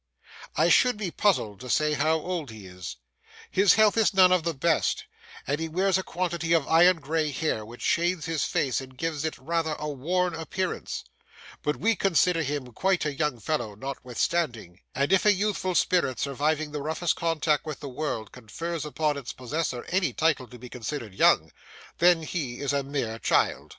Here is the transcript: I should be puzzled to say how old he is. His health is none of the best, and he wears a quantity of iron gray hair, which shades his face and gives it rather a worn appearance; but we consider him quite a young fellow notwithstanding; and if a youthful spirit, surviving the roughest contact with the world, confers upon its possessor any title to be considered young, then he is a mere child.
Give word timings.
I 0.55 0.69
should 0.69 0.97
be 0.97 1.11
puzzled 1.11 1.59
to 1.59 1.69
say 1.69 1.93
how 1.93 2.15
old 2.17 2.49
he 2.49 2.65
is. 2.65 2.97
His 3.51 3.75
health 3.75 3.95
is 3.97 4.15
none 4.15 4.31
of 4.31 4.41
the 4.41 4.55
best, 4.55 5.05
and 5.45 5.61
he 5.61 5.69
wears 5.69 5.95
a 5.95 6.01
quantity 6.01 6.53
of 6.53 6.67
iron 6.67 6.99
gray 7.01 7.29
hair, 7.31 7.63
which 7.63 7.83
shades 7.83 8.25
his 8.25 8.43
face 8.43 8.81
and 8.81 8.97
gives 8.97 9.23
it 9.23 9.37
rather 9.37 9.75
a 9.77 9.87
worn 9.89 10.33
appearance; 10.33 11.03
but 11.61 11.75
we 11.75 11.95
consider 11.95 12.41
him 12.41 12.71
quite 12.73 13.05
a 13.05 13.13
young 13.13 13.39
fellow 13.39 13.75
notwithstanding; 13.75 14.79
and 14.95 15.13
if 15.13 15.23
a 15.23 15.33
youthful 15.33 15.75
spirit, 15.75 16.19
surviving 16.19 16.71
the 16.71 16.81
roughest 16.81 17.15
contact 17.15 17.67
with 17.67 17.79
the 17.79 17.87
world, 17.87 18.31
confers 18.31 18.83
upon 18.85 19.17
its 19.17 19.33
possessor 19.33 19.85
any 19.89 20.13
title 20.13 20.47
to 20.47 20.57
be 20.57 20.67
considered 20.67 21.13
young, 21.13 21.51
then 21.99 22.23
he 22.23 22.59
is 22.59 22.73
a 22.73 22.81
mere 22.81 23.19
child. 23.19 23.69